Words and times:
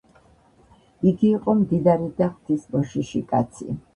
იგი 1.11 1.29
იყო 1.33 1.55
მდიდარი 1.59 2.09
და 2.21 2.31
ღვთის 2.31 2.65
მოშიში 2.77 3.25
კაცი 3.33 3.79